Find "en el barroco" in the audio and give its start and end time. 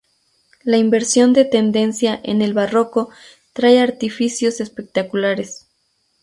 2.23-3.09